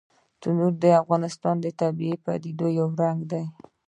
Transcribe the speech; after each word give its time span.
تنوع 0.41 0.71
د 0.83 0.85
افغانستان 1.01 1.55
د 1.61 1.65
طبیعي 1.81 2.15
پدیدو 2.25 2.67
یو 2.79 2.87
رنګ 3.01 3.19
دی. 3.31 3.43